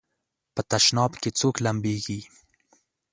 په 0.55 0.61
تشناب 0.71 1.11
کې 1.21 1.29
څوک 1.39 1.55
لمبېږي؟ 1.65 2.19